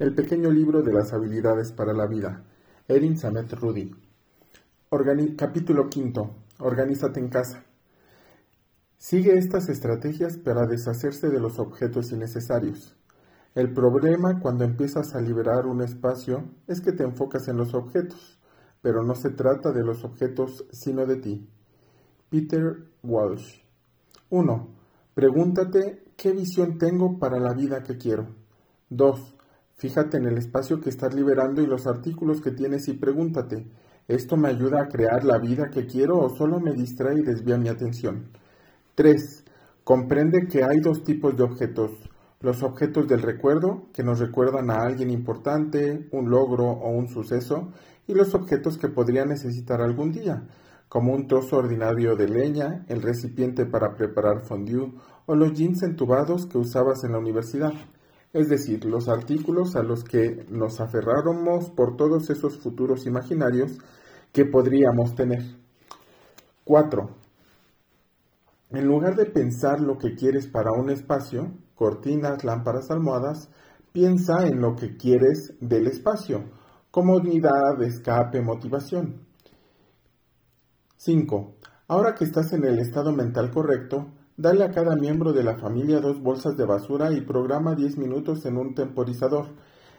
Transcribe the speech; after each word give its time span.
El 0.00 0.14
pequeño 0.14 0.50
libro 0.50 0.80
de 0.80 0.94
las 0.94 1.12
habilidades 1.12 1.72
para 1.72 1.92
la 1.92 2.06
vida. 2.06 2.42
Erin 2.88 3.18
Samet 3.18 3.52
Rudy. 3.52 3.94
capítulo 5.36 5.90
quinto. 5.90 6.36
Organízate 6.58 7.20
en 7.20 7.28
casa. 7.28 7.64
Sigue 8.96 9.36
estas 9.36 9.68
estrategias 9.68 10.38
para 10.38 10.64
deshacerse 10.64 11.28
de 11.28 11.38
los 11.38 11.58
objetos 11.58 12.12
innecesarios. 12.12 12.96
El 13.54 13.74
problema 13.74 14.40
cuando 14.40 14.64
empiezas 14.64 15.14
a 15.14 15.20
liberar 15.20 15.66
un 15.66 15.82
espacio 15.82 16.44
es 16.66 16.80
que 16.80 16.92
te 16.92 17.02
enfocas 17.02 17.48
en 17.48 17.58
los 17.58 17.74
objetos, 17.74 18.40
pero 18.80 19.02
no 19.02 19.14
se 19.14 19.28
trata 19.28 19.70
de 19.70 19.84
los 19.84 20.02
objetos 20.02 20.64
sino 20.72 21.04
de 21.04 21.16
ti. 21.16 21.46
Peter 22.30 22.86
Walsh. 23.02 23.60
1. 24.30 24.68
Pregúntate 25.12 26.04
qué 26.16 26.32
visión 26.32 26.78
tengo 26.78 27.18
para 27.18 27.38
la 27.38 27.52
vida 27.52 27.82
que 27.82 27.98
quiero. 27.98 28.28
2. 28.88 29.36
Fíjate 29.80 30.18
en 30.18 30.26
el 30.26 30.36
espacio 30.36 30.78
que 30.78 30.90
estás 30.90 31.14
liberando 31.14 31.62
y 31.62 31.66
los 31.66 31.86
artículos 31.86 32.42
que 32.42 32.50
tienes 32.50 32.86
y 32.88 32.92
pregúntate, 32.92 33.66
¿esto 34.08 34.36
me 34.36 34.48
ayuda 34.48 34.82
a 34.82 34.88
crear 34.88 35.24
la 35.24 35.38
vida 35.38 35.70
que 35.70 35.86
quiero 35.86 36.18
o 36.18 36.28
solo 36.28 36.60
me 36.60 36.74
distrae 36.74 37.20
y 37.20 37.22
desvía 37.22 37.56
mi 37.56 37.70
atención? 37.70 38.28
3. 38.94 39.42
Comprende 39.82 40.48
que 40.48 40.64
hay 40.64 40.80
dos 40.80 41.02
tipos 41.02 41.34
de 41.34 41.44
objetos. 41.44 41.92
Los 42.40 42.62
objetos 42.62 43.08
del 43.08 43.22
recuerdo, 43.22 43.86
que 43.94 44.02
nos 44.02 44.18
recuerdan 44.18 44.70
a 44.70 44.82
alguien 44.82 45.08
importante, 45.08 46.06
un 46.12 46.28
logro 46.28 46.66
o 46.66 46.90
un 46.90 47.08
suceso, 47.08 47.72
y 48.06 48.12
los 48.12 48.34
objetos 48.34 48.76
que 48.76 48.88
podría 48.88 49.24
necesitar 49.24 49.80
algún 49.80 50.12
día, 50.12 50.46
como 50.90 51.14
un 51.14 51.26
trozo 51.26 51.56
ordinario 51.56 52.16
de 52.16 52.28
leña, 52.28 52.84
el 52.88 53.00
recipiente 53.00 53.64
para 53.64 53.94
preparar 53.94 54.42
fondue 54.42 54.92
o 55.24 55.34
los 55.34 55.54
jeans 55.54 55.82
entubados 55.82 56.44
que 56.44 56.58
usabas 56.58 57.02
en 57.02 57.12
la 57.12 57.18
universidad, 57.18 57.72
es 58.32 58.48
decir, 58.48 58.84
los 58.84 59.08
artículos 59.08 59.74
a 59.76 59.82
los 59.82 60.04
que 60.04 60.46
nos 60.48 60.80
aferráramos 60.80 61.70
por 61.70 61.96
todos 61.96 62.30
esos 62.30 62.58
futuros 62.58 63.06
imaginarios 63.06 63.78
que 64.32 64.44
podríamos 64.44 65.14
tener. 65.14 65.42
4. 66.64 67.10
En 68.70 68.86
lugar 68.86 69.16
de 69.16 69.26
pensar 69.26 69.80
lo 69.80 69.98
que 69.98 70.14
quieres 70.14 70.46
para 70.46 70.70
un 70.70 70.90
espacio, 70.90 71.52
cortinas, 71.74 72.44
lámparas, 72.44 72.90
almohadas, 72.90 73.50
piensa 73.92 74.46
en 74.46 74.60
lo 74.60 74.76
que 74.76 74.96
quieres 74.96 75.54
del 75.60 75.88
espacio, 75.88 76.44
comodidad, 76.92 77.82
escape, 77.82 78.40
motivación. 78.40 79.26
5. 80.96 81.54
Ahora 81.88 82.14
que 82.14 82.24
estás 82.24 82.52
en 82.52 82.64
el 82.64 82.78
estado 82.78 83.12
mental 83.12 83.50
correcto, 83.50 84.12
dale 84.40 84.64
a 84.64 84.70
cada 84.70 84.96
miembro 84.96 85.34
de 85.34 85.42
la 85.42 85.58
familia 85.58 86.00
dos 86.00 86.22
bolsas 86.22 86.56
de 86.56 86.64
basura 86.64 87.12
y 87.12 87.20
programa 87.20 87.74
10 87.74 87.98
minutos 87.98 88.46
en 88.46 88.56
un 88.56 88.74
temporizador. 88.74 89.48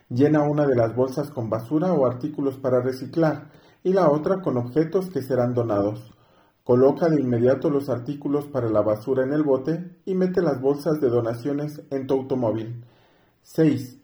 Llena 0.09 0.41
una 0.41 0.65
de 0.65 0.75
las 0.75 0.95
bolsas 0.95 1.29
con 1.29 1.51
basura 1.51 1.93
o 1.93 2.07
artículos 2.07 2.57
para 2.57 2.81
reciclar 2.81 3.51
y 3.83 3.93
la 3.93 4.09
otra 4.09 4.41
con 4.41 4.57
objetos 4.57 5.11
que 5.11 5.21
serán 5.21 5.53
donados. 5.53 6.11
Coloca 6.63 7.07
de 7.07 7.21
inmediato 7.21 7.69
los 7.69 7.87
artículos 7.87 8.47
para 8.47 8.67
la 8.69 8.81
basura 8.81 9.23
en 9.23 9.31
el 9.31 9.43
bote 9.43 9.95
y 10.05 10.15
mete 10.15 10.41
las 10.41 10.59
bolsas 10.59 10.99
de 10.99 11.09
donaciones 11.09 11.83
en 11.91 12.07
tu 12.07 12.15
automóvil. 12.15 12.83
6. 13.43 13.99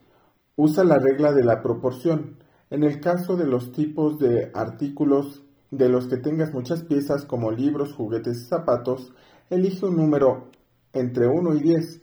Usa 0.56 0.84
la 0.84 1.00
regla 1.00 1.34
de 1.34 1.44
la 1.44 1.64
proporción. 1.64 2.38
En 2.70 2.84
el 2.84 3.00
caso 3.00 3.38
de 3.38 3.48
los 3.48 3.72
tipos 3.72 4.20
de 4.20 4.52
artículos 4.54 5.42
de 5.72 5.90
los 5.90 6.08
que 6.08 6.18
tengas 6.18 6.54
muchas 6.54 6.84
piezas 6.84 7.26
como 7.26 7.52
libros, 7.52 7.94
juguetes 7.94 8.38
y 8.38 8.46
zapatos, 8.46 9.14
elige 9.50 9.86
un 9.86 9.98
número 9.98 10.50
entre 10.94 11.28
1 11.28 11.56
y 11.56 11.60
10 11.62 12.02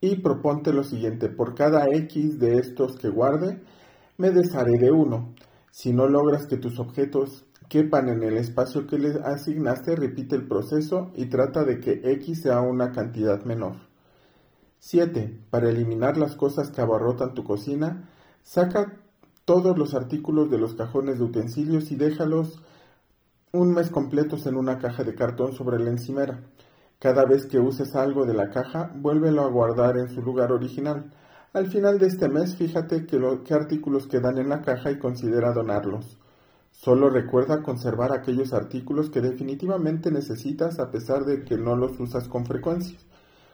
y 0.00 0.16
proponte 0.16 0.72
lo 0.72 0.84
siguiente, 0.84 1.28
por 1.28 1.54
cada 1.54 1.86
X 1.86 2.38
de 2.38 2.58
estos 2.58 2.96
que 2.96 3.08
guarde, 3.08 3.62
me 4.18 4.30
desharé 4.30 4.78
de 4.78 4.90
1. 4.90 5.34
Si 5.70 5.92
no 5.92 6.08
logras 6.08 6.46
que 6.46 6.56
tus 6.56 6.78
objetos 6.78 7.46
quepan 7.68 8.08
en 8.08 8.22
el 8.22 8.36
espacio 8.36 8.86
que 8.86 8.98
les 8.98 9.16
asignaste, 9.16 9.96
repite 9.96 10.36
el 10.36 10.46
proceso 10.46 11.10
y 11.14 11.26
trata 11.26 11.64
de 11.64 11.80
que 11.80 12.00
X 12.04 12.42
sea 12.42 12.60
una 12.60 12.92
cantidad 12.92 13.44
menor. 13.44 13.76
7. 14.78 15.40
Para 15.50 15.70
eliminar 15.70 16.16
las 16.16 16.36
cosas 16.36 16.70
que 16.70 16.80
abarrotan 16.80 17.34
tu 17.34 17.44
cocina, 17.44 18.08
saca 18.42 19.00
todos 19.44 19.78
los 19.78 19.94
artículos 19.94 20.50
de 20.50 20.58
los 20.58 20.74
cajones 20.74 21.18
de 21.18 21.24
utensilios 21.24 21.90
y 21.90 21.96
déjalos 21.96 22.62
un 23.52 23.72
mes 23.72 23.90
completos 23.90 24.46
en 24.46 24.56
una 24.56 24.78
caja 24.78 25.02
de 25.02 25.14
cartón 25.14 25.52
sobre 25.54 25.78
la 25.78 25.90
encimera. 25.90 26.42
Cada 26.98 27.24
vez 27.24 27.46
que 27.46 27.58
uses 27.58 27.94
algo 27.94 28.24
de 28.24 28.34
la 28.34 28.50
caja, 28.50 28.90
vuélvelo 28.94 29.42
a 29.42 29.50
guardar 29.50 29.98
en 29.98 30.08
su 30.08 30.22
lugar 30.22 30.52
original. 30.52 31.12
Al 31.52 31.66
final 31.66 31.98
de 31.98 32.06
este 32.06 32.28
mes, 32.28 32.56
fíjate 32.56 33.06
qué 33.06 33.54
artículos 33.54 34.06
quedan 34.06 34.38
en 34.38 34.48
la 34.48 34.62
caja 34.62 34.90
y 34.90 34.98
considera 34.98 35.52
donarlos. 35.52 36.18
Solo 36.70 37.10
recuerda 37.10 37.62
conservar 37.62 38.12
aquellos 38.12 38.52
artículos 38.52 39.10
que 39.10 39.20
definitivamente 39.20 40.10
necesitas 40.10 40.78
a 40.78 40.90
pesar 40.90 41.24
de 41.24 41.44
que 41.44 41.56
no 41.56 41.76
los 41.76 41.98
usas 42.00 42.28
con 42.28 42.44
frecuencia, 42.44 42.98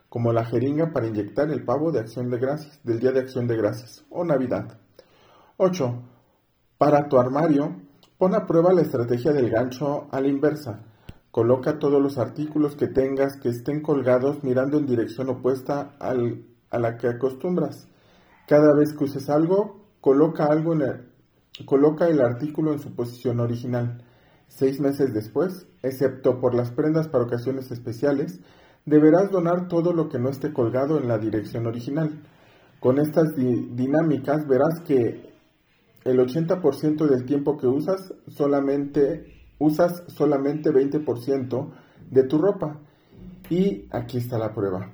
como 0.09 0.33
la 0.33 0.45
jeringa 0.45 0.93
para 0.93 1.07
inyectar 1.07 1.51
el 1.51 1.65
pavo 1.65 1.93
de 1.93 2.01
acción 2.01 2.31
de 2.31 2.39
gracias, 2.39 2.81
del 2.83 3.01
Día 3.01 3.13
de 3.13 3.21
Acción 3.21 3.47
de 3.47 3.57
Gracias 3.57 4.05
o 4.11 4.25
Navidad. 4.25 4.79
8. 5.57 6.03
Para 6.79 7.09
tu 7.09 7.19
armario, 7.19 7.77
Pon 8.23 8.37
a 8.37 8.47
prueba 8.47 8.73
la 8.73 8.83
estrategia 8.83 9.33
del 9.33 9.51
gancho 9.51 10.07
a 10.13 10.21
la 10.21 10.29
inversa. 10.29 10.85
Coloca 11.33 11.79
todos 11.79 12.01
los 12.01 12.19
artículos 12.19 12.77
que 12.77 12.89
tengas 12.89 13.39
que 13.41 13.49
estén 13.49 13.81
colgados 13.81 14.45
mirando 14.45 14.79
en 14.79 14.85
dirección 14.85 15.31
opuesta 15.31 15.97
a 15.99 16.79
la 16.79 16.99
que 16.99 17.09
acostumbras. 17.09 17.89
Cada 18.47 18.75
vez 18.75 18.93
que 18.93 19.05
uses 19.05 19.31
algo, 19.31 19.81
coloca, 20.03 20.45
algo 20.45 20.75
en 20.75 20.83
el, 20.83 21.65
coloca 21.65 22.07
el 22.09 22.21
artículo 22.21 22.75
en 22.75 22.81
su 22.81 22.95
posición 22.95 23.41
original. 23.41 24.05
Seis 24.47 24.79
meses 24.79 25.15
después, 25.15 25.67
excepto 25.83 26.39
por 26.39 26.55
las 26.55 26.71
prendas 26.71 27.09
para 27.09 27.25
ocasiones 27.25 27.71
especiales, 27.71 28.41
deberás 28.85 29.31
donar 29.31 29.69
todo 29.69 29.95
lo 29.95 30.11
que 30.11 30.19
no 30.19 30.29
esté 30.29 30.53
colgado 30.53 30.99
en 30.99 31.09
la 31.09 31.17
dirección 31.17 31.67
original. 31.67 32.11
Con 32.79 32.99
estas 32.99 33.35
dinámicas 33.37 34.47
verás 34.47 34.81
que 34.81 35.33
el 36.05 36.19
80% 36.19 37.07
del 37.07 37.25
tiempo 37.25 37.57
que 37.57 37.69
usas 37.69 38.13
solamente 38.29 39.42
usas 39.63 40.03
solamente 40.09 40.71
20% 40.71 41.71
de 42.11 42.23
tu 42.25 42.39
ropa. 42.39 42.81
Y 43.49 43.87
aquí 43.91 44.19
está 44.19 44.39
la 44.39 44.53
prueba. 44.53 44.93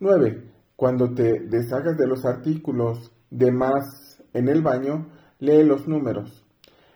9. 0.00 0.50
Cuando 0.76 1.12
te 1.12 1.40
deshagas 1.40 1.96
de 1.96 2.06
los 2.06 2.24
artículos 2.24 3.12
de 3.30 3.50
más 3.50 4.22
en 4.32 4.48
el 4.48 4.62
baño, 4.62 5.08
lee 5.40 5.62
los 5.64 5.88
números. 5.88 6.44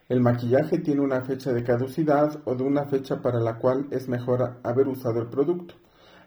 El 0.08 0.20
maquillaje 0.20 0.78
tiene 0.78 1.00
una 1.00 1.22
fecha 1.22 1.52
de 1.52 1.64
caducidad 1.64 2.40
o 2.44 2.54
de 2.54 2.64
una 2.64 2.84
fecha 2.84 3.22
para 3.22 3.40
la 3.40 3.58
cual 3.58 3.86
es 3.90 4.08
mejor 4.08 4.60
haber 4.62 4.88
usado 4.88 5.20
el 5.20 5.28
producto. 5.28 5.74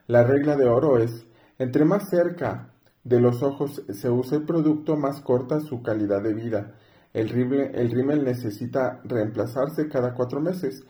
La 0.07 0.23
regla 0.23 0.55
de 0.55 0.67
oro 0.67 0.97
es, 0.97 1.25
entre 1.59 1.85
más 1.85 2.09
cerca 2.09 2.73
de 3.03 3.19
los 3.19 3.43
ojos 3.43 3.83
se 3.89 4.09
usa 4.09 4.37
el 4.37 4.45
producto, 4.45 4.97
más 4.97 5.21
corta 5.21 5.59
su 5.59 5.81
calidad 5.81 6.21
de 6.21 6.33
vida. 6.33 6.73
El 7.15 7.29
rímel, 7.29 8.25
necesita 8.25 8.99
reemplazarse 9.05 9.87
cada 9.87 10.13
cuatro 10.13 10.41
meses, 10.41 10.83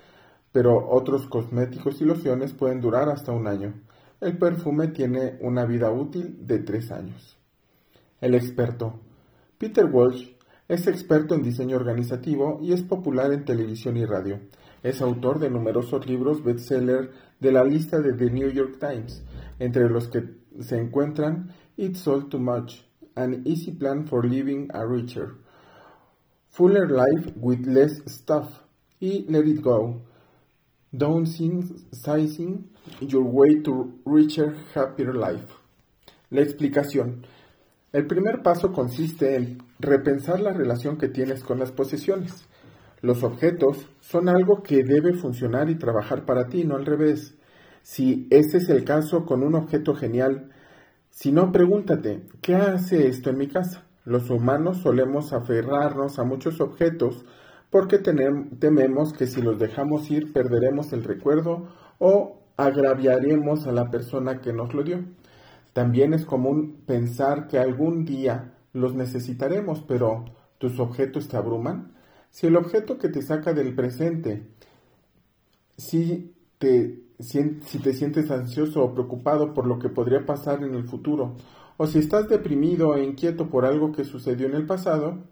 pero 0.51 0.89
otros 0.89 1.27
cosméticos 1.27 2.01
y 2.01 2.05
lociones 2.05 2.51
pueden 2.51 2.81
durar 2.81 3.09
hasta 3.09 3.31
un 3.31 3.45
año. 3.45 3.75
El 4.19 4.39
perfume 4.39 4.87
tiene 4.87 5.37
una 5.41 5.65
vida 5.65 5.91
útil 5.91 6.47
de 6.47 6.57
tres 6.57 6.91
años. 6.91 7.37
El 8.21 8.33
experto. 8.33 9.01
Peter 9.59 9.85
Walsh 9.85 10.31
es 10.67 10.87
experto 10.87 11.35
en 11.35 11.43
diseño 11.43 11.75
organizativo 11.75 12.57
y 12.59 12.73
es 12.73 12.81
popular 12.81 13.31
en 13.31 13.45
televisión 13.45 13.95
y 13.95 14.05
radio. 14.05 14.39
Es 14.81 15.03
autor 15.03 15.37
de 15.37 15.51
numerosos 15.51 16.07
libros 16.07 16.43
bestseller 16.43 17.11
de 17.39 17.51
la 17.51 17.63
lista 17.63 17.99
de 17.99 18.13
The 18.13 18.31
New 18.31 18.49
York 18.49 18.79
Times, 18.79 19.23
entre 19.59 19.91
los 19.91 20.07
que 20.07 20.23
se 20.59 20.79
encuentran 20.79 21.51
It's 21.77 22.07
All 22.07 22.29
Too 22.29 22.39
Much, 22.39 22.81
An 23.13 23.43
Easy 23.45 23.73
Plan 23.73 24.07
for 24.07 24.25
Living 24.25 24.69
a 24.73 24.83
Richer, 24.83 25.44
Fuller 26.55 26.89
Life 26.89 27.33
with 27.35 27.67
Less 27.67 28.01
Stuff 28.07 28.47
y 29.01 29.25
Let 29.27 29.45
It 29.45 29.61
Go. 29.61 30.03
Downsizing 30.93 32.63
Your 33.01 33.23
Way 33.23 33.61
to 33.63 33.99
Richer, 34.05 34.55
Happier 34.73 35.13
Life. 35.15 35.53
La 36.29 36.39
explicación. 36.39 37.25
El 37.91 38.07
primer 38.07 38.41
paso 38.41 38.71
consiste 38.71 39.35
en 39.35 39.57
repensar 39.79 40.39
la 40.39 40.53
relación 40.53 40.97
que 40.97 41.09
tienes 41.09 41.43
con 41.43 41.59
las 41.59 41.73
posesiones. 41.73 42.45
Los 43.01 43.23
objetos 43.23 43.89
son 43.99 44.29
algo 44.29 44.63
que 44.63 44.85
debe 44.85 45.13
funcionar 45.13 45.69
y 45.69 45.75
trabajar 45.75 46.23
para 46.23 46.47
ti, 46.47 46.63
no 46.63 46.77
al 46.77 46.85
revés. 46.85 47.35
Si 47.81 48.27
ese 48.29 48.59
es 48.59 48.69
el 48.69 48.85
caso 48.85 49.25
con 49.25 49.43
un 49.43 49.55
objeto 49.55 49.93
genial, 49.93 50.53
si 51.09 51.33
no, 51.33 51.51
pregúntate, 51.51 52.27
¿qué 52.39 52.55
hace 52.55 53.09
esto 53.09 53.29
en 53.29 53.39
mi 53.39 53.49
casa? 53.49 53.84
Los 54.05 54.29
humanos 54.29 54.77
solemos 54.77 55.33
aferrarnos 55.33 56.19
a 56.19 56.23
muchos 56.23 56.61
objetos 56.61 57.25
porque 57.71 57.97
tememos 57.97 59.13
que 59.13 59.27
si 59.27 59.41
los 59.41 59.59
dejamos 59.59 60.09
ir 60.11 60.31
perderemos 60.31 60.93
el 60.93 61.03
recuerdo 61.03 61.67
o 61.99 62.39
agraviaremos 62.55 63.67
a 63.67 63.71
la 63.71 63.89
persona 63.89 64.39
que 64.41 64.53
nos 64.53 64.73
lo 64.73 64.83
dio. 64.83 65.03
También 65.73 66.13
es 66.13 66.25
común 66.25 66.83
pensar 66.85 67.47
que 67.47 67.57
algún 67.57 68.05
día 68.05 68.53
los 68.71 68.93
necesitaremos, 68.93 69.81
pero 69.81 70.25
¿tus 70.57 70.79
objetos 70.79 71.27
te 71.27 71.35
abruman? 71.35 71.95
Si 72.29 72.47
el 72.47 72.55
objeto 72.55 72.97
que 72.97 73.09
te 73.09 73.21
saca 73.21 73.53
del 73.53 73.75
presente, 73.75 74.47
si 75.77 76.33
te, 76.59 77.01
si 77.19 77.79
te 77.79 77.93
sientes 77.93 78.31
ansioso 78.31 78.83
o 78.83 78.93
preocupado 78.93 79.53
por 79.53 79.65
lo 79.65 79.79
que 79.79 79.89
podría 79.89 80.25
pasar 80.25 80.63
en 80.63 80.75
el 80.75 80.85
futuro, 80.85 81.35
o 81.77 81.87
si 81.87 81.99
estás 81.99 82.27
deprimido 82.29 82.95
e 82.95 83.03
inquieto 83.03 83.49
por 83.49 83.65
algo 83.65 83.91
que 83.91 84.03
sucedió 84.03 84.47
en 84.47 84.55
el 84.55 84.65
pasado, 84.65 85.23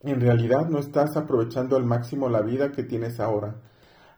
en 0.00 0.20
realidad 0.20 0.68
no 0.68 0.78
estás 0.78 1.16
aprovechando 1.16 1.76
al 1.76 1.84
máximo 1.84 2.28
la 2.28 2.42
vida 2.42 2.72
que 2.72 2.82
tienes 2.82 3.20
ahora. 3.20 3.62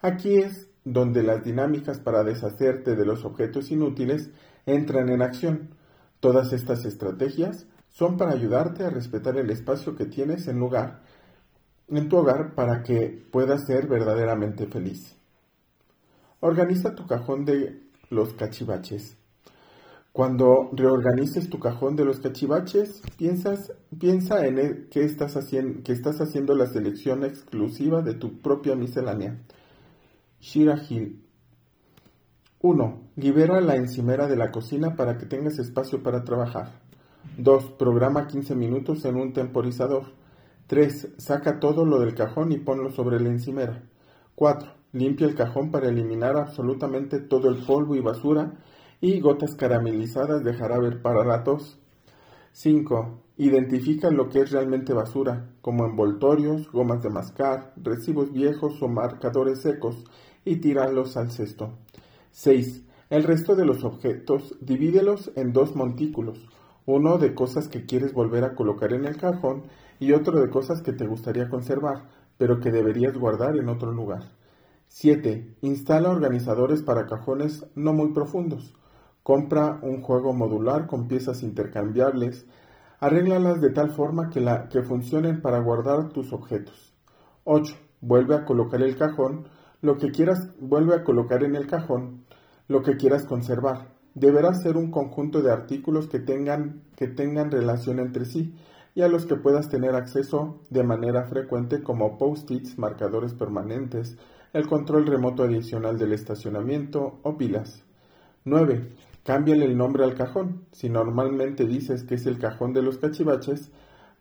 Aquí 0.03 0.37
es 0.37 0.69
donde 0.85 1.23
las 1.23 1.44
dinámicas 1.44 1.99
para 1.99 2.25
deshacerte 2.25 2.97
de 2.97 3.06
los 3.06 3.25
objetos 3.25 3.70
inútiles 3.70 4.31
entran 4.67 5.08
en 5.08 5.23
acción. 5.23 5.70
Todas 6.20 6.53
estas 6.53 6.85
estrategias 6.85 7.67
son 7.88 8.17
para 8.17 8.32
ayudarte 8.32 8.85
a 8.85 8.91
respetar 8.91 9.37
el 9.37 9.50
espacio 9.50 9.97
que 9.97 10.06
tienes 10.06 10.49
en 10.49 10.58
lugar 10.58 11.03
en 11.88 12.08
tu 12.08 12.17
hogar 12.17 12.55
para 12.55 12.82
que 12.82 13.26
puedas 13.31 13.67
ser 13.67 13.87
verdaderamente 13.87 14.67
feliz. 14.67 15.17
Organiza 16.41 16.94
tu 16.94 17.06
cajón 17.06 17.44
de 17.44 17.82
los 18.11 18.35
cachivaches. 18.35 19.17
Cuando 20.17 20.71
reorganices 20.73 21.51
tu 21.51 21.59
cajón 21.59 21.95
de 21.95 22.07
los 22.07 22.21
cachivaches, 22.21 23.03
piensas, 23.19 23.75
piensa 24.01 24.47
en 24.47 24.89
que 24.89 25.05
estás, 25.05 25.37
haciendo, 25.37 25.83
que 25.83 25.93
estás 25.93 26.23
haciendo 26.23 26.55
la 26.55 26.65
selección 26.65 27.23
exclusiva 27.23 28.01
de 28.01 28.15
tu 28.15 28.41
propia 28.41 28.77
miscelánea. 28.77 29.43
Shira 30.41 30.83
Hill. 30.89 31.23
1. 32.63 33.01
Libera 33.17 33.61
la 33.61 33.77
encimera 33.77 34.27
de 34.27 34.37
la 34.37 34.51
cocina 34.51 34.97
para 34.97 35.19
que 35.19 35.27
tengas 35.27 35.59
espacio 35.59 36.03
para 36.03 36.25
trabajar. 36.25 36.81
2. 37.37 37.73
Programa 37.73 38.27
15 38.27 38.55
minutos 38.55 39.05
en 39.05 39.17
un 39.17 39.35
temporizador. 39.35 40.15
3. 40.67 41.09
Saca 41.19 41.61
todo 41.61 41.85
lo 41.85 42.01
del 42.01 42.15
cajón 42.15 42.53
y 42.53 42.57
ponlo 42.57 42.91
sobre 42.91 43.21
la 43.21 43.29
encimera. 43.29 43.83
4. 44.35 44.67
Limpia 44.93 45.27
el 45.27 45.35
cajón 45.35 45.71
para 45.71 45.91
eliminar 45.91 46.39
absolutamente 46.39 47.21
todo 47.21 47.51
el 47.51 47.67
polvo 47.67 47.97
y 47.97 48.01
basura 48.01 48.55
y 49.00 49.20
gotas 49.20 49.54
caramelizadas 49.54 50.43
de 50.44 50.54
jarabe 50.54 50.93
para 50.96 51.25
la 51.25 51.44
tos. 51.44 51.78
5. 52.52 53.22
Identifica 53.37 54.10
lo 54.10 54.28
que 54.28 54.40
es 54.40 54.50
realmente 54.50 54.94
basura, 54.94 55.50
como 55.60 55.84
envoltorios, 55.84 56.70
gomas 56.72 57.02
de 57.02 57.10
mascar, 57.10 57.75
recibos 57.76 58.32
viejos 58.32 58.81
o 58.81 58.88
marcadores 58.88 59.60
secos, 59.60 60.04
y 60.46 60.56
tíralos 60.56 61.16
al 61.19 61.31
cesto. 61.31 61.75
6. 62.31 62.84
El 63.10 63.25
resto 63.25 63.54
de 63.54 63.66
los 63.66 63.84
objetos 63.84 64.56
divídelos 64.60 65.31
en 65.37 65.52
dos 65.52 65.76
montículos, 65.76 66.48
uno 66.87 67.19
de 67.19 67.34
cosas 67.34 67.69
que 67.69 67.84
quieres 67.84 68.14
volver 68.14 68.44
a 68.44 68.54
colocar 68.54 68.93
en 68.93 69.04
el 69.04 69.16
cajón 69.16 69.64
y 69.98 70.12
otro 70.12 70.40
de 70.40 70.48
cosas 70.48 70.82
que 70.82 70.93
te 70.93 71.06
gustaría 71.06 71.48
conservar, 71.48 72.08
pero 72.38 72.60
que 72.60 72.70
deberías 72.70 73.19
guardar 73.19 73.56
en 73.56 73.69
otro 73.69 73.93
lugar. 73.93 74.32
7. 74.88 75.56
Instala 75.62 76.10
organizadores 76.10 76.82
para 76.82 77.06
cajones 77.06 77.66
no 77.75 77.93
muy 77.93 78.12
profundos. 78.12 78.72
Compra 79.26 79.81
un 79.82 80.02
juego 80.02 80.32
modular 80.32 80.87
con 80.87 81.08
piezas 81.08 81.43
intercambiables. 81.43 82.46
Arréglalas 83.00 83.61
de 83.61 83.70
tal 83.70 83.90
forma 83.90 84.31
que, 84.31 84.40
la, 84.40 84.69
que 84.69 84.84
funcionen 84.84 85.43
para 85.43 85.58
guardar 85.58 86.11
tus 86.11 86.32
objetos. 86.32 86.94
8. 87.43 87.75
Vuelve 88.00 88.37
a 88.37 88.44
colocar 88.44 88.81
el 88.82 88.96
cajón. 88.96 89.49
Lo 89.82 89.96
que 89.96 90.12
quieras, 90.12 90.50
vuelve 90.61 90.94
a 90.94 91.02
colocar 91.02 91.43
en 91.43 91.56
el 91.56 91.67
cajón 91.67 92.25
lo 92.69 92.82
que 92.82 92.96
quieras 92.96 93.25
conservar. 93.25 93.88
Deberá 94.14 94.55
ser 94.55 94.76
un 94.76 94.93
conjunto 94.93 95.43
de 95.43 95.50
artículos 95.50 96.06
que 96.06 96.20
tengan, 96.20 96.82
que 96.94 97.08
tengan 97.08 97.50
relación 97.50 97.99
entre 97.99 98.26
sí 98.26 98.55
y 98.94 99.02
a 99.02 99.08
los 99.08 99.26
que 99.26 99.34
puedas 99.34 99.69
tener 99.69 99.96
acceso 99.96 100.61
de 100.70 100.84
manera 100.84 101.25
frecuente 101.25 101.82
como 101.82 102.17
post-its, 102.17 102.79
marcadores 102.79 103.34
permanentes, 103.34 104.19
el 104.52 104.69
control 104.69 105.05
remoto 105.05 105.43
adicional 105.43 105.99
del 105.99 106.12
estacionamiento 106.12 107.19
o 107.25 107.37
pilas. 107.37 107.82
9. 108.44 108.88
Cámbiale 109.26 109.64
el 109.64 109.76
nombre 109.76 110.05
al 110.05 110.14
cajón. 110.14 110.67
Si 110.70 110.88
normalmente 110.88 111.64
dices 111.64 112.05
que 112.05 112.14
es 112.14 112.26
el 112.26 112.38
cajón 112.38 112.73
de 112.73 112.81
los 112.81 112.99
cachivaches, 112.99 113.73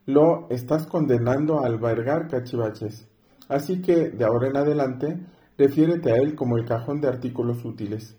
lo 0.08 0.48
estás 0.50 0.88
condenando 0.88 1.60
a 1.60 1.68
albergar 1.68 2.28
cachivaches. 2.28 3.08
Así 3.48 3.84
que, 3.84 4.10
de 4.10 4.26
ahora 4.26 4.48
en 4.48 4.58
adelante, 4.58 5.20
refiérete 5.60 6.12
a 6.12 6.16
él 6.16 6.34
como 6.34 6.58
el 6.58 6.66
cajón 6.66 7.02
de 7.02 7.08
artículos 7.08 7.64
útiles. 7.64 8.18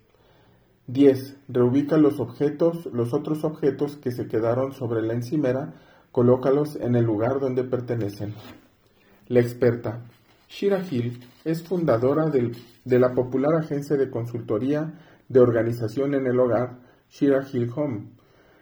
10. 0.86 1.38
Reubica 1.48 1.96
los 1.96 2.20
objetos, 2.20 2.86
los 2.92 3.12
otros 3.12 3.42
objetos 3.42 3.96
que 3.96 4.12
se 4.12 4.28
quedaron 4.28 4.70
sobre 4.70 5.02
la 5.02 5.14
encimera, 5.14 5.74
colócalos 6.12 6.76
en 6.76 6.94
el 6.94 7.04
lugar 7.04 7.40
donde 7.40 7.64
pertenecen. 7.64 8.32
La 9.26 9.40
experta. 9.40 10.04
Shira 10.48 10.84
Hill 10.88 11.18
es 11.44 11.64
fundadora 11.64 12.26
de 12.30 12.98
la 13.00 13.12
popular 13.12 13.56
agencia 13.56 13.96
de 13.96 14.08
consultoría 14.08 14.94
de 15.28 15.40
organización 15.40 16.14
en 16.14 16.26
el 16.26 16.38
hogar 16.38 16.78
Shira 17.08 17.46
Hill 17.50 17.70
Home. 17.74 18.08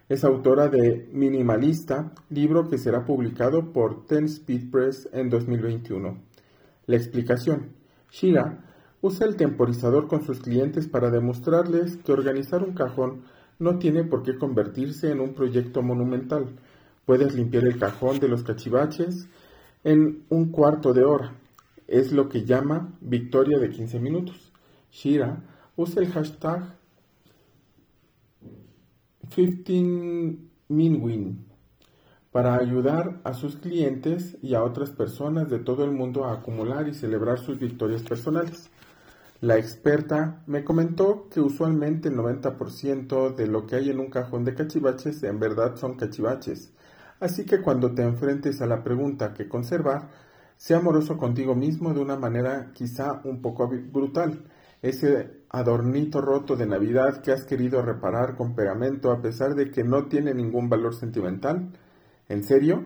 Es 0.07 0.23
autora 0.23 0.67
de 0.67 1.09
Minimalista, 1.11 2.13
libro 2.29 2.69
que 2.69 2.77
será 2.77 3.05
publicado 3.05 3.73
por 3.73 4.05
Ten 4.05 4.25
Speed 4.25 4.69
Press 4.69 5.09
en 5.13 5.29
2021. 5.29 6.21
La 6.85 6.95
explicación. 6.95 7.73
Shira 8.11 8.63
usa 9.01 9.25
el 9.25 9.35
temporizador 9.35 10.07
con 10.07 10.23
sus 10.23 10.39
clientes 10.39 10.87
para 10.87 11.09
demostrarles 11.09 11.97
que 11.97 12.11
organizar 12.11 12.63
un 12.63 12.73
cajón 12.73 13.23
no 13.57 13.77
tiene 13.79 14.03
por 14.03 14.23
qué 14.23 14.37
convertirse 14.37 15.11
en 15.11 15.19
un 15.19 15.33
proyecto 15.33 15.81
monumental. 15.81 16.55
Puedes 17.05 17.33
limpiar 17.33 17.65
el 17.65 17.79
cajón 17.79 18.19
de 18.19 18.27
los 18.27 18.43
cachivaches 18.43 19.27
en 19.83 20.23
un 20.29 20.51
cuarto 20.51 20.93
de 20.93 21.03
hora. 21.03 21.33
Es 21.87 22.11
lo 22.11 22.29
que 22.29 22.45
llama 22.45 22.93
victoria 23.01 23.59
de 23.59 23.69
15 23.69 23.99
minutos. 23.99 24.51
Shira 24.91 25.43
usa 25.75 26.01
el 26.01 26.11
hashtag 26.11 26.63
15minwin 29.29 31.45
para 32.31 32.55
ayudar 32.55 33.21
a 33.23 33.33
sus 33.33 33.57
clientes 33.57 34.37
y 34.41 34.55
a 34.55 34.63
otras 34.63 34.91
personas 34.91 35.49
de 35.49 35.59
todo 35.59 35.85
el 35.85 35.91
mundo 35.91 36.25
a 36.25 36.33
acumular 36.33 36.87
y 36.87 36.93
celebrar 36.93 37.39
sus 37.39 37.59
victorias 37.59 38.03
personales. 38.03 38.69
La 39.41 39.57
experta 39.57 40.43
me 40.45 40.63
comentó 40.63 41.29
que 41.29 41.39
usualmente 41.39 42.09
el 42.09 42.15
90% 42.15 43.35
de 43.35 43.47
lo 43.47 43.67
que 43.67 43.75
hay 43.75 43.89
en 43.89 43.99
un 43.99 44.09
cajón 44.09 44.43
de 44.43 44.53
cachivaches 44.53 45.23
en 45.23 45.39
verdad 45.39 45.75
son 45.75 45.95
cachivaches. 45.95 46.73
Así 47.19 47.45
que 47.45 47.61
cuando 47.61 47.93
te 47.93 48.03
enfrentes 48.03 48.61
a 48.61 48.65
la 48.65 48.83
pregunta 48.83 49.33
que 49.33 49.47
conservar, 49.47 50.09
sea 50.57 50.77
amoroso 50.77 51.17
contigo 51.17 51.55
mismo 51.55 51.93
de 51.93 52.01
una 52.01 52.17
manera 52.17 52.71
quizá 52.73 53.21
un 53.23 53.41
poco 53.41 53.67
brutal 53.67 54.43
ese 54.89 55.41
adornito 55.49 56.21
roto 56.21 56.55
de 56.55 56.67
Navidad 56.67 57.21
que 57.21 57.31
has 57.31 57.43
querido 57.45 57.81
reparar 57.81 58.35
con 58.35 58.55
pegamento 58.55 59.11
a 59.11 59.19
pesar 59.19 59.55
de 59.55 59.71
que 59.71 59.83
no 59.83 60.05
tiene 60.05 60.33
ningún 60.33 60.69
valor 60.69 60.93
sentimental? 60.93 61.71
¿En 62.29 62.43
serio? 62.43 62.85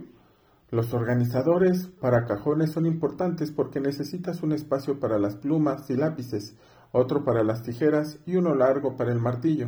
Los 0.71 0.93
organizadores 0.93 1.87
para 1.99 2.25
cajones 2.25 2.71
son 2.71 2.85
importantes 2.85 3.51
porque 3.51 3.81
necesitas 3.81 4.43
un 4.43 4.53
espacio 4.53 4.99
para 4.99 5.19
las 5.19 5.35
plumas 5.35 5.89
y 5.89 5.97
lápices, 5.97 6.55
otro 6.91 7.25
para 7.25 7.43
las 7.43 7.63
tijeras 7.63 8.19
y 8.25 8.37
uno 8.37 8.55
largo 8.55 8.95
para 8.95 9.11
el 9.11 9.19
martillo. 9.19 9.67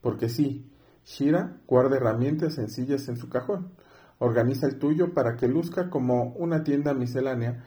Porque 0.00 0.28
sí, 0.28 0.70
Shira 1.04 1.56
guarda 1.66 1.96
herramientas 1.96 2.54
sencillas 2.54 3.08
en 3.08 3.16
su 3.16 3.28
cajón. 3.28 3.72
Organiza 4.18 4.68
el 4.68 4.78
tuyo 4.78 5.14
para 5.14 5.34
que 5.34 5.48
luzca 5.48 5.90
como 5.90 6.32
una 6.34 6.62
tienda 6.62 6.94
miscelánea 6.94 7.64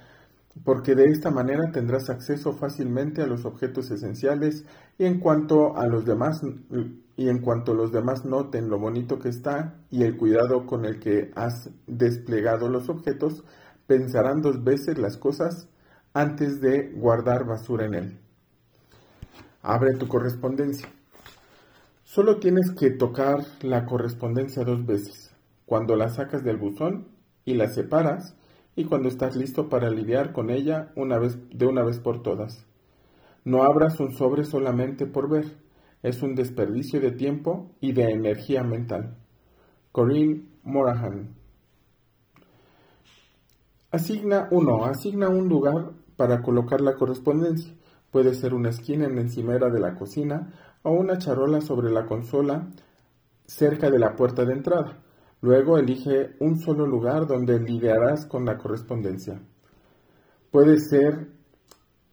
porque 0.64 0.96
de 0.96 1.06
esta 1.06 1.32
manera 1.32 1.72
tendrás 1.72 2.10
acceso 2.10 2.54
fácilmente 2.54 3.22
a 3.22 3.28
los 3.28 3.46
objetos 3.46 3.92
esenciales 3.92 4.66
y 4.98 5.06
en 5.06 5.20
cuanto 5.20 5.76
a 5.76 5.88
los 5.88 6.06
demás 6.06 6.42
y 7.18 7.30
en 7.30 7.40
cuanto 7.40 7.74
los 7.74 7.92
demás 7.92 8.26
noten 8.26 8.70
lo 8.70 8.80
bonito 8.80 9.20
que 9.20 9.30
está 9.30 9.76
y 9.90 10.04
el 10.04 10.18
cuidado 10.18 10.66
con 10.66 10.86
el 10.86 11.00
que 11.00 11.32
has 11.36 11.70
desplegado 11.88 12.70
los 12.70 12.90
objetos, 12.90 13.44
pensarán 13.88 14.42
dos 14.42 14.64
veces 14.64 14.98
las 14.98 15.18
cosas 15.18 15.70
antes 16.14 16.62
de 16.62 16.92
guardar 16.94 17.46
basura 17.46 17.86
en 17.86 17.94
él. 17.94 18.20
Abre 19.62 19.96
tu 19.96 20.08
correspondencia. 20.08 20.90
Solo 22.04 22.38
tienes 22.38 22.72
que 22.72 22.92
tocar 22.92 23.40
la 23.62 23.86
correspondencia 23.86 24.64
dos 24.64 24.86
veces, 24.86 25.34
cuando 25.66 25.96
la 25.96 26.10
sacas 26.10 26.44
del 26.44 26.58
buzón 26.58 27.08
y 27.46 27.56
la 27.56 27.68
separas 27.68 28.36
y 28.75 28.86
cuando 28.86 29.08
estás 29.08 29.36
listo 29.36 29.70
para 29.70 29.89
lidiar 29.89 30.34
con 30.34 30.50
ella 30.50 30.91
una 30.96 31.17
vez, 31.17 31.38
de 31.50 31.65
una 31.65 31.84
vez 31.84 32.00
por 32.00 32.22
todas. 32.22 32.65
No 33.44 33.63
abras 33.63 34.00
un 34.00 34.13
sobre 34.13 34.44
solamente 34.44 35.05
por 35.05 35.29
ver, 35.29 35.58
es 36.03 36.22
un 36.22 36.36
desperdicio 36.36 37.00
de 37.00 37.12
tiempo 37.12 37.72
y 37.79 37.94
de 37.94 38.12
energía 38.12 38.63
mental. 38.63 39.17
Corinne 39.91 40.44
Morahan. 40.63 41.36
Asigna 43.91 44.48
uno, 44.51 44.86
Asigna 44.86 45.29
un 45.29 45.48
lugar 45.48 45.91
para 46.17 46.41
colocar 46.41 46.82
la 46.82 46.96
correspondencia. 46.96 47.74
Puede 48.12 48.34
ser 48.34 48.53
una 48.53 48.70
esquina 48.70 49.05
en 49.05 49.15
la 49.15 49.22
encimera 49.22 49.70
de 49.70 49.79
la 49.79 49.96
cocina 49.96 50.51
o 50.84 50.91
una 50.91 51.17
charola 51.17 51.62
sobre 51.62 51.91
la 51.91 52.05
consola 52.05 52.67
cerca 53.46 53.89
de 53.89 54.00
la 54.00 54.15
puerta 54.15 54.44
de 54.44 54.53
entrada. 54.53 55.05
Luego 55.46 55.78
elige 55.78 56.32
un 56.40 56.58
solo 56.58 56.88
lugar 56.88 57.28
donde 57.28 57.60
lidiarás 57.60 58.25
con 58.25 58.46
la 58.46 58.58
correspondencia. 58.58 59.40
Puede 60.50 60.80
ser 60.80 61.28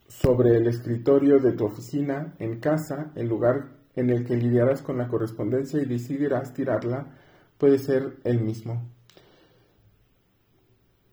sobre 0.06 0.58
el 0.58 0.66
escritorio 0.66 1.38
de 1.38 1.52
tu 1.52 1.64
oficina, 1.64 2.34
en 2.38 2.60
casa, 2.60 3.10
el 3.14 3.28
lugar 3.28 3.70
en 3.96 4.10
el 4.10 4.26
que 4.26 4.36
lidiarás 4.36 4.82
con 4.82 4.98
la 4.98 5.08
correspondencia 5.08 5.80
y 5.80 5.86
decidirás 5.86 6.52
tirarla, 6.52 7.06
puede 7.56 7.78
ser 7.78 8.18
el 8.24 8.38
mismo. 8.42 8.82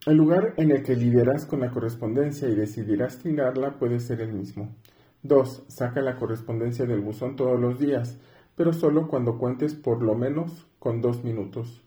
El 0.04 0.18
lugar 0.18 0.52
en 0.58 0.72
el 0.72 0.82
que 0.82 0.96
lidiarás 0.96 1.46
con 1.46 1.60
la 1.60 1.70
correspondencia 1.70 2.50
y 2.50 2.54
decidirás 2.54 3.18
tirarla 3.20 3.78
puede 3.78 3.98
ser 3.98 4.20
el 4.20 4.34
mismo. 4.34 4.76
2. 5.22 5.64
Saca 5.68 6.02
la 6.02 6.16
correspondencia 6.16 6.84
del 6.84 7.00
buzón 7.00 7.34
todos 7.34 7.58
los 7.58 7.78
días, 7.78 8.18
pero 8.56 8.74
solo 8.74 9.08
cuando 9.08 9.38
cuentes 9.38 9.74
por 9.74 10.02
lo 10.02 10.14
menos 10.14 10.66
con 10.78 11.00
dos 11.00 11.24
minutos. 11.24 11.82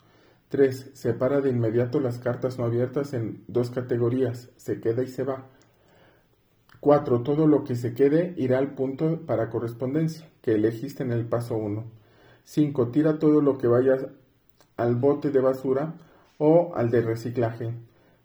3. 0.53 0.91
Separa 0.93 1.41
de 1.41 1.49
inmediato 1.49 1.99
las 1.99 2.19
cartas 2.19 2.59
no 2.59 2.65
abiertas 2.65 3.15
en 3.15 3.43
dos 3.47 3.71
categorías, 3.71 4.51
se 4.55 4.79
queda 4.79 5.01
y 5.01 5.07
se 5.07 5.23
va. 5.23 5.47
4. 6.79 7.23
Todo 7.23 7.47
lo 7.47 7.63
que 7.63 7.75
se 7.75 7.95
quede 7.95 8.35
irá 8.37 8.59
al 8.59 8.75
punto 8.75 9.21
para 9.25 9.49
correspondencia, 9.49 10.29
que 10.43 10.53
elegiste 10.53 11.01
en 11.01 11.11
el 11.11 11.25
paso 11.25 11.55
1. 11.55 11.83
5. 12.43 12.87
Tira 12.89 13.17
todo 13.17 13.41
lo 13.41 13.57
que 13.57 13.65
vaya 13.65 13.97
al 14.77 14.95
bote 14.95 15.31
de 15.31 15.41
basura 15.41 15.95
o 16.37 16.73
al 16.75 16.91
de 16.91 17.01
reciclaje. 17.01 17.73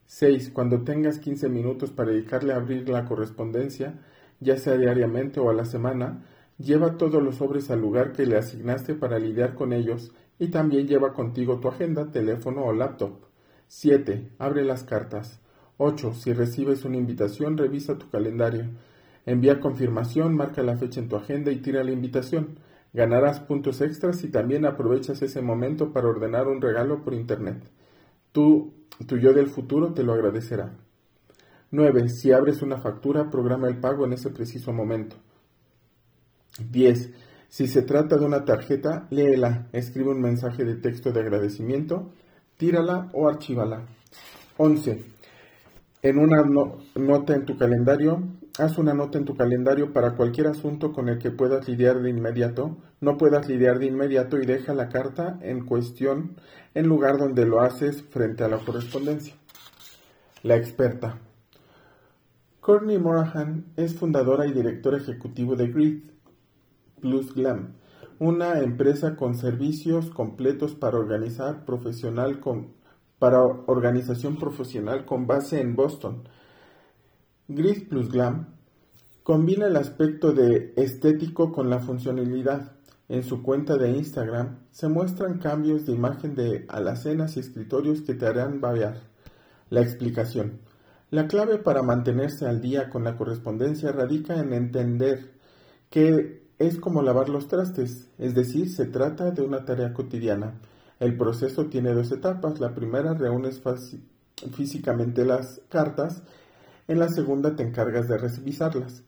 6. 0.05 0.51
Cuando 0.51 0.83
tengas 0.83 1.21
15 1.21 1.49
minutos 1.49 1.93
para 1.93 2.11
dedicarle 2.11 2.53
a 2.53 2.57
abrir 2.57 2.91
la 2.91 3.07
correspondencia, 3.07 3.95
ya 4.39 4.59
sea 4.59 4.77
diariamente 4.77 5.41
o 5.41 5.49
a 5.49 5.55
la 5.55 5.65
semana, 5.65 6.27
lleva 6.59 6.99
todos 6.99 7.23
los 7.23 7.37
sobres 7.37 7.71
al 7.71 7.81
lugar 7.81 8.13
que 8.13 8.27
le 8.27 8.37
asignaste 8.37 8.93
para 8.93 9.19
lidiar 9.19 9.55
con 9.55 9.73
ellos 9.73 10.13
y 10.39 10.49
también 10.49 10.87
lleva 10.87 11.13
contigo 11.13 11.59
tu 11.59 11.69
agenda, 11.69 12.11
teléfono 12.11 12.65
o 12.65 12.73
laptop. 12.73 13.25
7. 13.69 14.33
Abre 14.39 14.65
las 14.65 14.85
cartas. 14.85 15.41
8. 15.77 16.15
Si 16.15 16.33
recibes 16.33 16.85
una 16.85 16.97
invitación, 16.97 17.57
revisa 17.57 17.99
tu 17.99 18.09
calendario. 18.09 18.67
Envía 19.27 19.61
confirmación, 19.61 20.35
marca 20.35 20.63
la 20.63 20.77
fecha 20.77 21.01
en 21.01 21.09
tu 21.09 21.17
agenda 21.17 21.51
y 21.53 21.57
tira 21.57 21.85
la 21.85 21.93
invitación. 21.93 22.59
Ganarás 22.93 23.41
puntos 23.41 23.81
extras 23.81 24.25
y 24.25 24.29
también 24.29 24.65
aprovechas 24.65 25.21
ese 25.23 25.43
momento 25.43 25.93
para 25.93 26.09
ordenar 26.09 26.49
un 26.49 26.61
regalo 26.61 27.03
por 27.03 27.15
internet. 27.15 27.63
Tú, 28.33 28.73
tu 29.07 29.19
yo 29.19 29.33
del 29.33 29.49
futuro 29.49 29.93
te 29.93 30.03
lo 30.03 30.15
agradecerá. 30.15 30.73
9. 31.71 32.09
Si 32.09 32.33
abres 32.33 32.63
una 32.63 32.79
factura, 32.79 33.29
programa 33.29 33.69
el 33.69 33.79
pago 33.79 34.07
en 34.07 34.15
ese 34.15 34.31
preciso 34.31 34.73
momento. 34.73 35.17
10. 36.71 37.13
Si 37.49 37.67
se 37.67 37.81
trata 37.81 38.19
de 38.19 38.27
una 38.27 38.45
tarjeta, 38.45 39.07
léela, 39.11 39.69
escribe 39.73 40.11
un 40.11 40.21
mensaje 40.21 40.65
de 40.65 40.77
texto 40.77 41.13
de 41.13 41.21
agradecimiento, 41.21 42.11
tírala 42.59 43.09
o 43.15 43.27
archívala. 43.27 43.87
11. 44.59 45.03
En 46.03 46.19
una 46.19 46.43
nota 46.95 47.35
en 47.35 47.47
tu 47.47 47.57
calendario, 47.57 48.23
haz 48.59 48.77
una 48.77 48.93
nota 48.93 49.17
en 49.17 49.25
tu 49.25 49.35
calendario 49.35 49.95
para 49.95 50.15
cualquier 50.15 50.49
asunto 50.49 50.93
con 50.93 51.09
el 51.09 51.19
que 51.19 51.31
puedas 51.31 51.67
lidiar 51.67 52.03
de 52.03 52.11
inmediato, 52.11 52.77
no 53.01 53.17
puedas 53.17 53.49
lidiar 53.49 53.79
de 53.79 53.87
inmediato 53.87 54.39
y 54.39 54.45
deja 54.45 54.75
la 54.75 54.91
carta 54.91 55.39
en 55.41 55.65
cuestión 55.65 56.37
en 56.75 56.87
lugar 56.87 57.17
donde 57.17 57.47
lo 57.47 57.61
haces 57.61 58.03
frente 58.03 58.45
a 58.45 58.49
la 58.49 58.59
correspondencia. 58.59 59.35
La 60.43 60.57
experta. 60.57 61.19
Courtney 62.61 62.99
Morahan 62.99 63.65
es 63.77 63.95
fundadora 63.95 64.47
y 64.47 64.53
director 64.53 64.95
ejecutivo 64.95 65.57
de 65.57 65.69
Grid 65.69 66.03
Plus 67.01 67.35
Glam, 67.35 67.75
una 68.19 68.61
empresa 68.61 69.17
con 69.17 69.35
servicios 69.35 70.11
completos 70.11 70.75
para 70.75 70.99
organizar 70.99 71.65
profesional 71.65 72.41
con, 72.41 72.73
para 73.19 73.43
organización 73.43 74.37
profesional 74.37 75.05
con 75.05 75.27
base 75.27 75.61
en 75.61 75.77
Boston. 75.77 76.29
Grid 77.49 77.89
Plus 77.89 78.11
Glam 78.11 78.55
combina 79.23 79.67
el 79.67 79.77
aspecto 79.77 80.33
de 80.33 80.73
estético 80.77 81.53
con 81.53 81.71
la 81.71 81.81
funcionalidad. 81.81 82.73
En 83.09 83.23
su 83.23 83.43
cuenta 83.43 83.77
de 83.77 83.91
Instagram 83.91 84.59
se 84.71 84.89
muestran 84.89 85.39
cambios 85.39 85.87
de 85.87 85.93
imagen 85.93 86.35
de 86.35 86.67
alacenas 86.69 87.37
y 87.37 87.41
escritorios 87.41 88.03
que 88.03 88.15
te 88.15 88.27
harán 88.27 88.61
babear. 88.61 89.01
La 89.71 89.81
explicación. 89.81 90.61
La 91.11 91.27
clave 91.27 91.57
para 91.57 91.83
mantenerse 91.83 92.47
al 92.47 92.61
día 92.61 92.91
con 92.91 93.05
la 93.05 93.17
correspondencia 93.17 93.93
radica 93.93 94.39
en 94.39 94.53
entender 94.53 95.33
que 95.89 96.48
es 96.59 96.79
como 96.79 97.03
lavar 97.03 97.29
los 97.29 97.47
trastes, 97.47 98.09
es 98.19 98.35
decir, 98.35 98.69
se 98.71 98.87
trata 98.87 99.31
de 99.31 99.43
una 99.43 99.65
tarea 99.65 99.93
cotidiana. 99.93 100.55
El 100.99 101.17
proceso 101.17 101.67
tiene 101.67 101.95
dos 101.95 102.11
etapas. 102.11 102.59
La 102.59 102.75
primera 102.75 103.15
reúnes 103.15 103.63
físicamente 104.53 105.25
las 105.25 105.61
cartas, 105.69 106.23
en 106.89 106.99
la 106.99 107.09
segunda 107.09 107.55
te 107.55 107.63
encargas 107.63 108.09
de 108.09 108.19
revisarlas. 108.19 109.05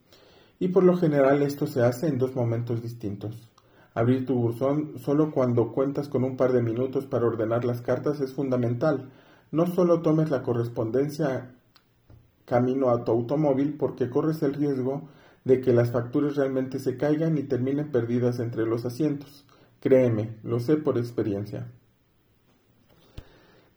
Y 0.60 0.68
por 0.68 0.84
lo 0.84 0.96
general 0.96 1.42
esto 1.42 1.66
se 1.66 1.82
hace 1.82 2.06
en 2.06 2.18
dos 2.18 2.36
momentos 2.36 2.82
distintos. 2.82 3.48
Abrir 3.94 4.26
tu 4.26 4.34
buzón 4.34 4.98
solo 4.98 5.32
cuando 5.32 5.72
cuentas 5.72 6.08
con 6.08 6.22
un 6.22 6.36
par 6.36 6.52
de 6.52 6.62
minutos 6.62 7.06
para 7.06 7.26
ordenar 7.26 7.64
las 7.64 7.80
cartas 7.80 8.20
es 8.20 8.32
fundamental. 8.32 9.10
No 9.50 9.66
solo 9.66 10.00
tomes 10.00 10.30
la 10.30 10.42
correspondencia 10.42 11.50
camino 12.44 12.90
a 12.90 13.04
tu 13.04 13.10
automóvil 13.10 13.74
porque 13.76 14.10
corres 14.10 14.42
el 14.42 14.54
riesgo 14.54 15.08
de 15.44 15.60
que 15.60 15.72
las 15.72 15.90
facturas 15.90 16.36
realmente 16.36 16.78
se 16.78 16.96
caigan 16.96 17.38
y 17.38 17.42
terminen 17.44 17.90
perdidas 17.90 18.38
entre 18.40 18.66
los 18.66 18.84
asientos. 18.84 19.46
Créeme, 19.80 20.36
lo 20.42 20.60
sé 20.60 20.76
por 20.76 20.98
experiencia. 20.98 21.70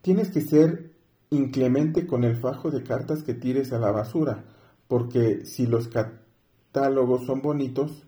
Tienes 0.01 0.32
que 0.32 0.41
ser 0.41 0.91
inclemente 1.29 2.05
con 2.05 2.24
el 2.24 2.36
fajo 2.36 2.72
de 2.72 2.84
cartas 2.84 3.24
que 3.24 3.34
tires 3.34 3.72
a 3.72 3.79
la 3.79 3.91
basura, 3.91 4.43
porque 4.88 5.46
si 5.46 5.65
los 5.65 5.88
catálogos 5.88 7.25
son 7.25 7.41
bonitos, 7.41 8.03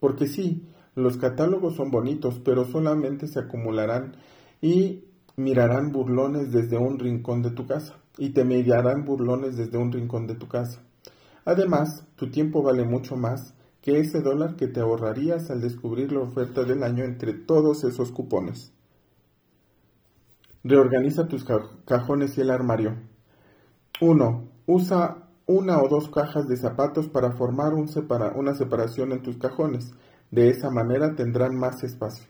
porque 0.00 0.26
sí, 0.26 0.66
los 0.94 1.16
catálogos 1.16 1.76
son 1.76 1.90
bonitos, 1.90 2.40
pero 2.44 2.64
solamente 2.64 3.26
se 3.28 3.40
acumularán 3.40 4.16
y 4.62 5.04
mirarán 5.36 5.92
burlones 5.92 6.52
desde 6.52 6.78
un 6.78 6.98
rincón 6.98 7.42
de 7.42 7.50
tu 7.50 7.66
casa 7.66 7.96
y 8.16 8.30
te 8.30 8.44
mediarán 8.44 9.04
burlones 9.04 9.56
desde 9.56 9.78
un 9.78 9.92
rincón 9.92 10.26
de 10.26 10.36
tu 10.36 10.48
casa. 10.48 10.80
Además, 11.44 12.06
tu 12.16 12.30
tiempo 12.30 12.62
vale 12.62 12.84
mucho 12.84 13.16
más 13.16 13.54
que 13.80 13.98
ese 13.98 14.20
dólar 14.20 14.56
que 14.56 14.66
te 14.66 14.80
ahorrarías 14.80 15.50
al 15.50 15.60
descubrir 15.60 16.12
la 16.12 16.20
oferta 16.20 16.64
del 16.64 16.82
año 16.82 17.04
entre 17.04 17.34
todos 17.34 17.84
esos 17.84 18.12
cupones. 18.12 18.72
Reorganiza 20.62 21.28
tus 21.28 21.44
cajones 21.84 22.38
y 22.38 22.40
el 22.40 22.50
armario. 22.50 22.96
1. 24.00 24.48
Usa 24.66 25.28
una 25.46 25.82
o 25.82 25.88
dos 25.88 26.08
cajas 26.08 26.48
de 26.48 26.56
zapatos 26.56 27.08
para 27.08 27.32
formar 27.32 27.74
una 27.74 28.54
separación 28.54 29.12
en 29.12 29.22
tus 29.22 29.36
cajones. 29.36 29.92
De 30.30 30.48
esa 30.48 30.70
manera 30.70 31.14
tendrán 31.14 31.54
más 31.54 31.84
espacio 31.84 32.26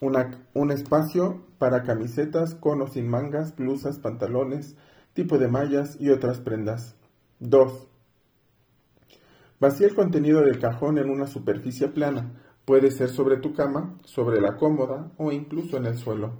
un 0.00 0.70
espacio 0.70 1.42
para 1.58 1.82
camisetas 1.82 2.54
con 2.54 2.80
o 2.80 2.86
sin 2.86 3.08
mangas, 3.08 3.54
blusas, 3.54 3.98
pantalones, 3.98 4.76
tipo 5.12 5.36
de 5.38 5.48
mallas 5.48 6.00
y 6.00 6.08
otras 6.08 6.40
prendas. 6.40 6.94
2. 7.40 7.86
Vacía 9.60 9.88
el 9.88 9.94
contenido 9.94 10.40
del 10.40 10.58
cajón 10.58 10.96
en 10.96 11.10
una 11.10 11.26
superficie 11.26 11.88
plana. 11.88 12.32
Puede 12.64 12.90
ser 12.90 13.10
sobre 13.10 13.36
tu 13.36 13.52
cama, 13.52 13.98
sobre 14.04 14.40
la 14.40 14.56
cómoda 14.56 15.12
o 15.18 15.32
incluso 15.32 15.76
en 15.76 15.84
el 15.84 15.98
suelo. 15.98 16.32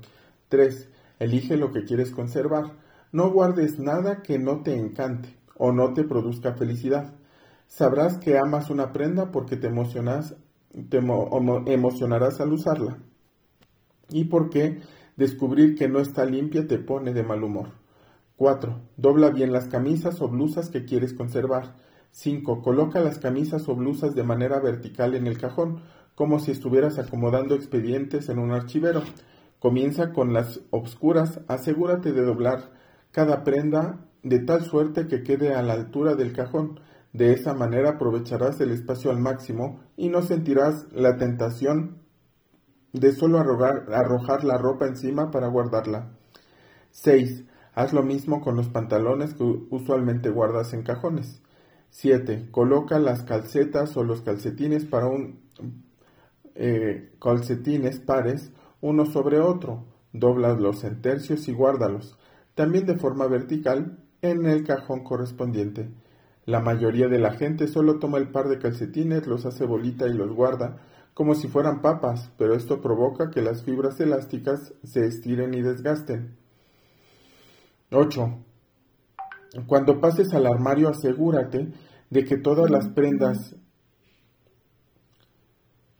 3. 0.48 0.88
Elige 1.18 1.58
lo 1.58 1.70
que 1.70 1.84
quieres 1.84 2.12
conservar. 2.12 2.72
No 3.12 3.30
guardes 3.30 3.78
nada 3.78 4.22
que 4.22 4.38
no 4.38 4.62
te 4.62 4.74
encante 4.74 5.36
o 5.56 5.70
no 5.70 5.92
te 5.92 6.04
produzca 6.04 6.54
felicidad. 6.54 7.12
Sabrás 7.66 8.16
que 8.16 8.38
amas 8.38 8.70
una 8.70 8.92
prenda 8.92 9.30
porque 9.30 9.56
te, 9.56 9.66
emocionas, 9.66 10.34
te 10.88 10.96
emocionarás 10.96 12.40
al 12.40 12.52
usarla 12.52 12.98
y 14.08 14.24
por 14.24 14.50
qué 14.50 14.80
descubrir 15.16 15.74
que 15.76 15.88
no 15.88 16.00
está 16.00 16.24
limpia 16.24 16.66
te 16.66 16.78
pone 16.78 17.12
de 17.12 17.22
mal 17.22 17.44
humor. 17.44 17.68
4. 18.36 18.80
Dobla 18.96 19.30
bien 19.30 19.52
las 19.52 19.68
camisas 19.68 20.22
o 20.22 20.28
blusas 20.28 20.70
que 20.70 20.86
quieres 20.86 21.12
conservar. 21.12 21.76
5. 22.12 22.62
Coloca 22.62 23.00
las 23.00 23.18
camisas 23.18 23.68
o 23.68 23.74
blusas 23.74 24.14
de 24.14 24.22
manera 24.22 24.60
vertical 24.60 25.14
en 25.14 25.26
el 25.26 25.38
cajón, 25.38 25.82
como 26.14 26.38
si 26.38 26.50
estuvieras 26.50 26.98
acomodando 26.98 27.54
expedientes 27.54 28.28
en 28.28 28.38
un 28.38 28.52
archivero. 28.52 29.02
Comienza 29.58 30.12
con 30.12 30.32
las 30.32 30.60
obscuras, 30.70 31.40
asegúrate 31.48 32.12
de 32.12 32.22
doblar 32.22 32.72
cada 33.10 33.44
prenda 33.44 34.06
de 34.22 34.40
tal 34.40 34.64
suerte 34.64 35.06
que 35.06 35.22
quede 35.22 35.54
a 35.54 35.62
la 35.62 35.74
altura 35.74 36.14
del 36.14 36.32
cajón. 36.32 36.80
De 37.12 37.32
esa 37.32 37.54
manera 37.54 37.90
aprovecharás 37.90 38.60
el 38.60 38.70
espacio 38.70 39.10
al 39.10 39.18
máximo 39.18 39.80
y 39.96 40.08
no 40.08 40.22
sentirás 40.22 40.86
la 40.92 41.16
tentación 41.16 41.98
de 42.92 43.12
solo 43.12 43.38
arrojar 43.38 44.44
la 44.44 44.58
ropa 44.58 44.86
encima 44.86 45.30
para 45.30 45.48
guardarla. 45.48 46.10
6. 46.92 47.44
Haz 47.74 47.92
lo 47.92 48.02
mismo 48.02 48.40
con 48.40 48.56
los 48.56 48.68
pantalones 48.68 49.34
que 49.34 49.44
usualmente 49.70 50.28
guardas 50.28 50.72
en 50.72 50.82
cajones. 50.82 51.40
7. 51.90 52.48
Coloca 52.50 52.98
las 52.98 53.22
calcetas 53.22 53.96
o 53.96 54.04
los 54.04 54.22
calcetines 54.22 54.84
para 54.84 55.06
un 55.06 55.40
eh, 56.54 57.12
calcetines 57.20 58.00
pares 58.00 58.52
uno 58.80 59.06
sobre 59.06 59.40
otro. 59.40 59.84
Dóblalos 60.12 60.82
en 60.84 61.02
tercios 61.02 61.46
y 61.48 61.52
guárdalos, 61.52 62.18
también 62.54 62.84
de 62.86 62.96
forma 62.96 63.26
vertical, 63.28 63.98
en 64.22 64.46
el 64.46 64.64
cajón 64.64 65.04
correspondiente. 65.04 65.88
La 66.46 66.60
mayoría 66.60 67.06
de 67.06 67.18
la 67.18 67.32
gente 67.32 67.68
solo 67.68 68.00
toma 68.00 68.18
el 68.18 68.28
par 68.28 68.48
de 68.48 68.58
calcetines, 68.58 69.26
los 69.26 69.46
hace 69.46 69.66
bolita 69.66 70.08
y 70.08 70.14
los 70.14 70.32
guarda, 70.32 70.78
como 71.14 71.34
si 71.34 71.48
fueran 71.48 71.80
papas, 71.80 72.32
pero 72.36 72.54
esto 72.54 72.80
provoca 72.80 73.30
que 73.30 73.42
las 73.42 73.62
fibras 73.62 74.00
elásticas 74.00 74.72
se 74.82 75.06
estiren 75.06 75.54
y 75.54 75.62
desgasten. 75.62 76.36
8. 77.92 78.38
Cuando 79.66 80.00
pases 80.00 80.32
al 80.32 80.46
armario 80.46 80.88
asegúrate 80.88 81.72
de 82.08 82.24
que 82.24 82.36
todas 82.38 82.70
las 82.70 82.88
prendas 82.88 83.56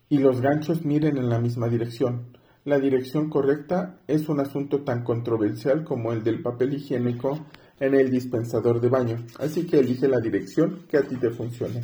y 0.09 0.19
los 0.19 0.41
ganchos 0.41 0.85
miren 0.85 1.17
en 1.17 1.29
la 1.29 1.41
misma 1.41 1.69
dirección. 1.69 2.37
La 2.65 2.79
dirección 2.79 3.31
correcta 3.31 4.01
es 4.07 4.29
un 4.29 4.41
asunto 4.41 4.83
tan 4.83 5.03
controversial 5.03 5.85
como 5.85 6.13
el 6.13 6.23
del 6.23 6.43
papel 6.43 6.75
higiénico 6.75 7.47
en 7.79 7.95
el 7.95 8.11
dispensador 8.11 8.81
de 8.81 8.89
baño, 8.89 9.25
así 9.39 9.67
que 9.67 9.79
elige 9.79 10.09
la 10.09 10.21
dirección 10.21 10.85
que 10.89 10.99
a 10.99 11.03
ti 11.03 11.17
te 11.17 11.31
funcione. 11.31 11.83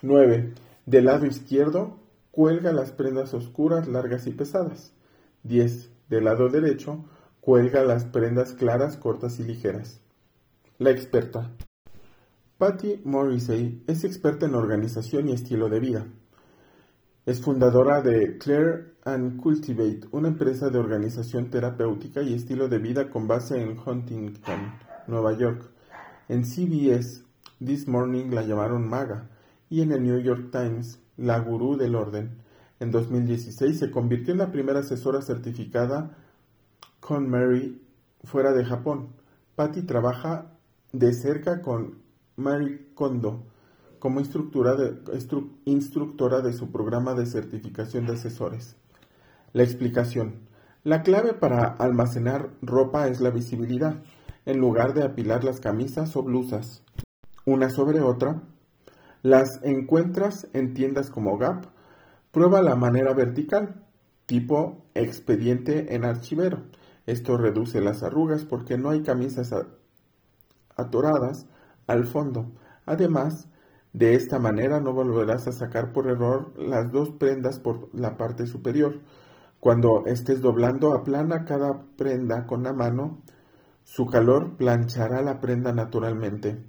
9. 0.00 0.54
Del 0.86 1.04
lado 1.04 1.26
izquierdo, 1.26 1.98
cuelga 2.30 2.72
las 2.72 2.92
prendas 2.92 3.34
oscuras, 3.34 3.88
largas 3.88 4.26
y 4.26 4.30
pesadas. 4.30 4.94
10. 5.42 5.90
Del 6.08 6.24
lado 6.24 6.48
derecho, 6.48 7.04
cuelga 7.40 7.84
las 7.84 8.06
prendas 8.06 8.54
claras, 8.54 8.96
cortas 8.96 9.38
y 9.38 9.44
ligeras. 9.44 10.03
La 10.78 10.90
experta. 10.90 11.52
Patty 12.58 13.00
Morrissey 13.04 13.84
es 13.86 14.02
experta 14.02 14.46
en 14.46 14.56
organización 14.56 15.28
y 15.28 15.32
estilo 15.32 15.68
de 15.68 15.78
vida. 15.78 16.04
Es 17.24 17.40
fundadora 17.40 18.02
de 18.02 18.38
Clear 18.38 18.94
and 19.04 19.40
Cultivate, 19.40 20.00
una 20.10 20.26
empresa 20.26 20.70
de 20.70 20.78
organización 20.78 21.48
terapéutica 21.48 22.22
y 22.22 22.34
estilo 22.34 22.68
de 22.68 22.78
vida 22.78 23.08
con 23.08 23.28
base 23.28 23.62
en 23.62 23.78
Huntington, 23.78 24.74
Nueva 25.06 25.38
York. 25.38 25.70
En 26.28 26.44
CBS, 26.44 27.22
This 27.64 27.86
Morning 27.86 28.30
la 28.32 28.42
llamaron 28.42 28.88
maga 28.88 29.30
y 29.70 29.80
en 29.80 29.92
el 29.92 30.02
New 30.02 30.18
York 30.18 30.50
Times, 30.50 30.98
la 31.16 31.38
gurú 31.38 31.76
del 31.76 31.94
orden. 31.94 32.42
En 32.80 32.90
2016 32.90 33.78
se 33.78 33.92
convirtió 33.92 34.32
en 34.32 34.38
la 34.38 34.50
primera 34.50 34.80
asesora 34.80 35.22
certificada 35.22 36.16
con 36.98 37.30
Mary 37.30 37.80
fuera 38.24 38.52
de 38.52 38.64
Japón. 38.64 39.10
Patty 39.54 39.82
trabaja 39.82 40.50
de 40.94 41.12
cerca 41.12 41.60
con 41.60 41.98
Mary 42.36 42.92
Kondo, 42.94 43.42
como 43.98 44.20
instructora 44.20 44.76
de, 44.76 44.96
instructora 45.64 46.40
de 46.40 46.52
su 46.52 46.70
programa 46.70 47.14
de 47.14 47.26
certificación 47.26 48.06
de 48.06 48.12
asesores. 48.12 48.76
La 49.52 49.64
explicación. 49.64 50.46
La 50.84 51.02
clave 51.02 51.32
para 51.32 51.66
almacenar 51.66 52.50
ropa 52.62 53.08
es 53.08 53.20
la 53.20 53.30
visibilidad, 53.30 54.04
en 54.46 54.58
lugar 54.58 54.94
de 54.94 55.02
apilar 55.02 55.42
las 55.42 55.58
camisas 55.58 56.14
o 56.14 56.22
blusas, 56.22 56.84
una 57.44 57.70
sobre 57.70 58.00
otra. 58.00 58.42
Las 59.22 59.48
encuentras 59.64 60.46
en 60.52 60.74
tiendas 60.74 61.10
como 61.10 61.38
Gap. 61.38 61.66
Prueba 62.30 62.62
la 62.62 62.76
manera 62.76 63.14
vertical, 63.14 63.82
tipo 64.26 64.84
expediente 64.94 65.96
en 65.96 66.04
archivero. 66.04 66.62
Esto 67.06 67.36
reduce 67.36 67.80
las 67.80 68.04
arrugas 68.04 68.44
porque 68.44 68.78
no 68.78 68.90
hay 68.90 69.02
camisas 69.02 69.52
atoradas 70.76 71.46
al 71.86 72.04
fondo. 72.04 72.52
Además, 72.86 73.48
de 73.92 74.14
esta 74.14 74.38
manera 74.38 74.80
no 74.80 74.92
volverás 74.92 75.46
a 75.46 75.52
sacar 75.52 75.92
por 75.92 76.08
error 76.08 76.52
las 76.56 76.90
dos 76.90 77.10
prendas 77.10 77.60
por 77.60 77.88
la 77.94 78.16
parte 78.16 78.46
superior. 78.46 79.00
Cuando 79.60 80.04
estés 80.06 80.40
doblando, 80.40 80.92
aplana 80.94 81.44
cada 81.44 81.84
prenda 81.96 82.46
con 82.46 82.64
la 82.64 82.72
mano. 82.72 83.22
Su 83.84 84.06
calor 84.06 84.56
planchará 84.56 85.22
la 85.22 85.40
prenda 85.40 85.72
naturalmente. 85.72 86.62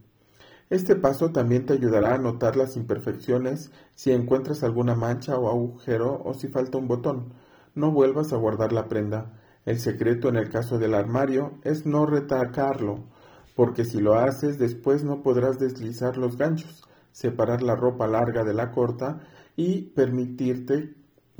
Este 0.69 0.95
paso 0.95 1.31
también 1.31 1.65
te 1.65 1.73
ayudará 1.73 2.15
a 2.15 2.17
notar 2.17 2.55
las 2.55 2.75
imperfecciones 2.75 3.71
si 3.95 4.11
encuentras 4.11 4.63
alguna 4.63 4.95
mancha 4.95 5.37
o 5.37 5.49
agujero 5.49 6.21
o 6.23 6.33
si 6.33 6.47
falta 6.47 6.77
un 6.77 6.87
botón. 6.87 7.33
No 7.75 7.91
vuelvas 7.91 8.33
a 8.33 8.37
guardar 8.37 8.71
la 8.71 8.87
prenda. 8.87 9.33
El 9.65 9.79
secreto 9.79 10.29
en 10.29 10.35
el 10.35 10.49
caso 10.49 10.77
del 10.77 10.93
armario 10.93 11.59
es 11.63 11.85
no 11.85 12.05
retacarlo, 12.05 13.05
porque 13.55 13.85
si 13.85 13.99
lo 13.99 14.15
haces 14.15 14.59
después 14.59 15.03
no 15.03 15.23
podrás 15.23 15.57
deslizar 15.59 16.17
los 16.17 16.37
ganchos 16.37 16.85
separar 17.15 17.63
la 17.63 17.77
ropa 17.77 18.07
larga 18.07 18.43
de 18.43 18.53
la 18.53 18.71
corta 18.71 19.21
y 19.55 19.83
permitirte 19.83 20.95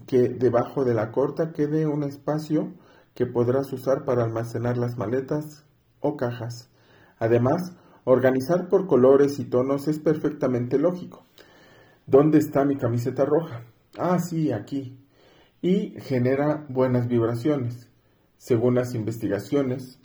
que 0.07 0.29
debajo 0.29 0.85
de 0.85 0.93
la 0.93 1.11
corta 1.11 1.51
quede 1.51 1.85
un 1.85 2.03
espacio 2.03 2.71
que 3.13 3.25
podrás 3.25 3.73
usar 3.73 4.05
para 4.05 4.23
almacenar 4.23 4.77
las 4.77 4.97
maletas 4.97 5.65
o 5.99 6.15
cajas. 6.15 6.69
Además, 7.19 7.73
organizar 8.05 8.69
por 8.69 8.87
colores 8.87 9.37
y 9.37 9.49
tonos 9.49 9.89
es 9.89 9.99
perfectamente 9.99 10.79
lógico. 10.79 11.25
¿Dónde 12.07 12.37
está 12.37 12.63
mi 12.63 12.77
camiseta 12.77 13.25
roja? 13.25 13.65
Ah, 13.97 14.19
sí, 14.19 14.53
aquí. 14.53 14.97
Y 15.61 15.99
genera 15.99 16.65
buenas 16.69 17.09
vibraciones. 17.09 17.89
Según 18.37 18.75
las 18.75 18.95
investigaciones, 18.95 19.99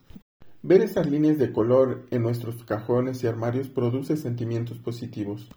ver 0.62 0.82
esas 0.82 1.08
líneas 1.10 1.38
de 1.38 1.52
color 1.52 2.06
en 2.10 2.22
nuestros 2.22 2.64
cajones 2.64 3.24
y 3.24 3.26
armarios 3.26 3.68
produce 3.68 4.16
sentimientos 4.16 4.78
positivos. 4.78 5.48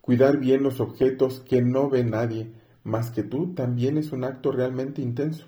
Cuidar 0.00 0.38
bien 0.38 0.62
los 0.62 0.80
objetos 0.80 1.40
que 1.40 1.60
no 1.62 1.90
ve 1.90 2.04
nadie 2.04 2.52
más 2.82 3.10
que 3.10 3.22
tú 3.22 3.54
también 3.54 3.98
es 3.98 4.12
un 4.12 4.24
acto 4.24 4.52
realmente 4.52 5.02
intenso, 5.02 5.44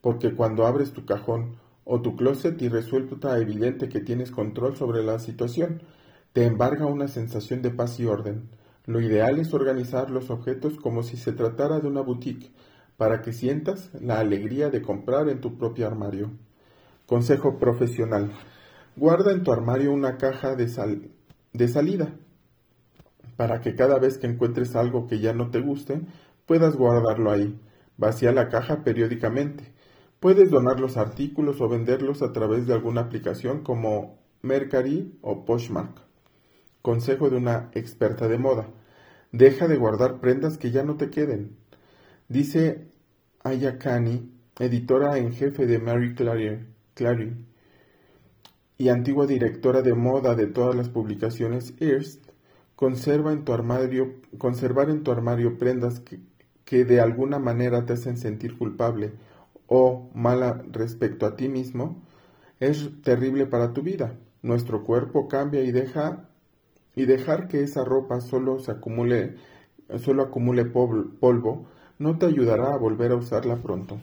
porque 0.00 0.34
cuando 0.34 0.66
abres 0.66 0.92
tu 0.92 1.04
cajón 1.04 1.56
o 1.84 2.00
tu 2.00 2.16
closet 2.16 2.60
y 2.62 2.68
resulta 2.68 3.38
evidente 3.38 3.88
que 3.88 4.00
tienes 4.00 4.30
control 4.30 4.76
sobre 4.76 5.02
la 5.02 5.18
situación, 5.18 5.82
te 6.32 6.44
embarga 6.44 6.86
una 6.86 7.08
sensación 7.08 7.62
de 7.62 7.70
paz 7.70 7.98
y 7.98 8.06
orden. 8.06 8.48
Lo 8.84 9.00
ideal 9.00 9.40
es 9.40 9.52
organizar 9.52 10.10
los 10.10 10.30
objetos 10.30 10.76
como 10.76 11.02
si 11.02 11.16
se 11.16 11.32
tratara 11.32 11.80
de 11.80 11.88
una 11.88 12.02
boutique, 12.02 12.52
para 12.96 13.20
que 13.20 13.32
sientas 13.32 13.90
la 14.00 14.20
alegría 14.20 14.70
de 14.70 14.82
comprar 14.82 15.28
en 15.28 15.40
tu 15.40 15.58
propio 15.58 15.88
armario. 15.88 16.30
Consejo 17.06 17.58
profesional. 17.58 18.32
Guarda 18.96 19.30
en 19.30 19.44
tu 19.44 19.52
armario 19.52 19.92
una 19.92 20.16
caja 20.16 20.56
de, 20.56 20.68
sal 20.68 21.10
de 21.52 21.68
salida 21.68 22.16
para 23.36 23.60
que 23.60 23.74
cada 23.74 23.98
vez 23.98 24.18
que 24.18 24.26
encuentres 24.26 24.74
algo 24.74 25.06
que 25.06 25.20
ya 25.20 25.32
no 25.32 25.50
te 25.50 25.60
guste, 25.60 26.00
puedas 26.46 26.74
guardarlo 26.74 27.30
ahí. 27.30 27.60
Vacía 27.96 28.32
la 28.32 28.48
caja 28.48 28.82
periódicamente. 28.82 29.72
Puedes 30.20 30.50
donar 30.50 30.80
los 30.80 30.96
artículos 30.96 31.60
o 31.60 31.68
venderlos 31.68 32.22
a 32.22 32.32
través 32.32 32.66
de 32.66 32.74
alguna 32.74 33.02
aplicación 33.02 33.62
como 33.62 34.18
Mercari 34.42 35.18
o 35.22 35.44
Poshmark. 35.44 36.00
Consejo 36.82 37.30
de 37.30 37.36
una 37.36 37.70
experta 37.74 38.26
de 38.26 38.38
moda. 38.38 38.68
Deja 39.32 39.68
de 39.68 39.76
guardar 39.76 40.20
prendas 40.20 40.56
que 40.58 40.70
ya 40.70 40.82
no 40.82 40.96
te 40.96 41.10
queden. 41.10 41.56
Dice 42.28 42.88
Aya 43.44 43.78
Kani, 43.78 44.32
editora 44.58 45.18
en 45.18 45.32
jefe 45.32 45.66
de 45.66 45.78
Mary 45.78 46.14
Clary, 46.96 47.36
y 48.78 48.88
antigua 48.88 49.26
directora 49.26 49.82
de 49.82 49.94
moda 49.94 50.34
de 50.34 50.48
todas 50.48 50.74
las 50.74 50.88
publicaciones 50.88 51.72
Hearst, 51.78 52.26
Conserva 52.76 53.32
en 53.32 53.46
tu 53.46 53.54
armario, 53.54 54.16
conservar 54.36 54.90
en 54.90 55.02
tu 55.02 55.10
armario 55.10 55.56
prendas 55.56 56.00
que, 56.00 56.20
que 56.66 56.84
de 56.84 57.00
alguna 57.00 57.38
manera 57.38 57.86
te 57.86 57.94
hacen 57.94 58.18
sentir 58.18 58.58
culpable 58.58 59.14
o 59.66 60.10
mala 60.14 60.62
respecto 60.72 61.24
a 61.24 61.36
ti 61.36 61.48
mismo 61.48 62.02
es 62.60 62.90
terrible 63.02 63.46
para 63.46 63.72
tu 63.72 63.80
vida. 63.80 64.18
Nuestro 64.42 64.84
cuerpo 64.84 65.26
cambia 65.26 65.62
y 65.62 65.72
deja 65.72 66.28
y 66.94 67.06
dejar 67.06 67.48
que 67.48 67.62
esa 67.62 67.82
ropa 67.82 68.20
solo 68.20 68.58
se 68.58 68.72
acumule 68.72 69.36
solo 69.98 70.24
acumule 70.24 70.66
polvo 70.66 71.66
no 71.98 72.18
te 72.18 72.26
ayudará 72.26 72.74
a 72.74 72.76
volver 72.76 73.12
a 73.12 73.16
usarla 73.16 73.56
pronto. 73.56 73.98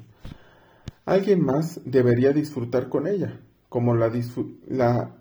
Alguien 1.06 1.44
más 1.44 1.82
debería 1.84 2.32
disfrutar 2.32 2.88
con 2.88 3.08
ella, 3.08 3.42
como 3.68 3.94
la, 3.94 4.10
la 4.68 5.12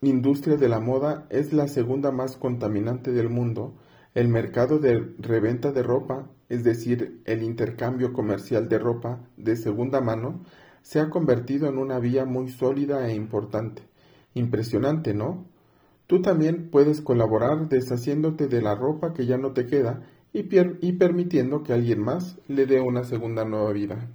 industria 0.00 0.56
de 0.56 0.68
la 0.68 0.78
moda 0.78 1.26
es 1.30 1.52
la 1.52 1.66
segunda 1.66 2.12
más 2.12 2.36
contaminante 2.36 3.10
del 3.10 3.28
mundo. 3.28 3.74
El 4.14 4.28
mercado 4.28 4.78
de 4.78 5.00
reventa 5.18 5.72
de 5.72 5.82
ropa, 5.82 6.30
es 6.48 6.62
decir, 6.62 7.22
el 7.24 7.42
intercambio 7.42 8.12
comercial 8.12 8.68
de 8.68 8.78
ropa 8.78 9.18
de 9.36 9.56
segunda 9.56 10.00
mano, 10.00 10.44
se 10.82 11.00
ha 11.00 11.10
convertido 11.10 11.68
en 11.68 11.78
una 11.78 11.98
vía 11.98 12.24
muy 12.24 12.48
sólida 12.48 13.08
e 13.08 13.14
importante. 13.16 13.82
Impresionante, 14.34 15.12
¿no? 15.12 15.44
Tú 16.06 16.22
también 16.22 16.70
puedes 16.70 17.00
colaborar 17.00 17.68
deshaciéndote 17.68 18.46
de 18.46 18.62
la 18.62 18.76
ropa 18.76 19.12
que 19.12 19.26
ya 19.26 19.38
no 19.38 19.50
te 19.50 19.66
queda 19.66 20.04
y, 20.32 20.46
y 20.86 20.92
permitiendo 20.92 21.64
que 21.64 21.72
alguien 21.72 22.00
más 22.00 22.38
le 22.46 22.66
dé 22.66 22.80
una 22.80 23.02
segunda 23.02 23.44
nueva 23.44 23.72
vida. 23.72 24.08